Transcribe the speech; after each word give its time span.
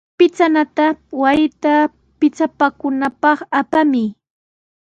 Pichanata 0.17 0.85
wasita 1.21 1.73
pichapakunapaq 2.19 3.39
apamuy. 3.59 4.07